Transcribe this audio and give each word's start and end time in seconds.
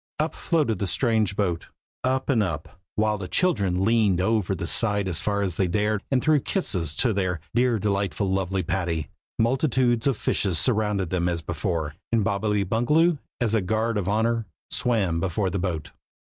Up 0.19 0.33
floated 0.33 0.79
the 0.79 0.87
strange 0.87 1.35
boat, 1.35 1.67
up 2.03 2.27
and 2.27 2.41
up, 2.41 2.79
while 2.95 3.19
the 3.19 3.27
children 3.27 3.83
leaned 3.85 4.19
over 4.19 4.55
the 4.55 4.65
side 4.65 5.07
as 5.07 5.21
far 5.21 5.43
as 5.43 5.57
they 5.57 5.67
dared, 5.67 6.01
and 6.09 6.23
threw 6.23 6.39
kisses 6.39 6.95
to 6.95 7.13
their 7.13 7.39
"dear 7.53 7.77
delightful 7.77 8.27
lovely 8.27 8.63
Patty!" 8.63 9.09
Multitudes 9.37 10.07
of 10.07 10.17
fishes 10.17 10.57
surrounded 10.57 11.11
them 11.11 11.29
as 11.29 11.43
before, 11.43 11.93
and 12.11 12.23
Bobbily 12.23 12.63
Bungaloo, 12.63 13.19
as 13.39 13.53
a 13.53 13.61
guard 13.61 13.95
of 13.95 14.09
honor, 14.09 14.47
swam 14.71 15.19
before 15.19 15.51
the 15.51 15.59
boat. 15.59 15.91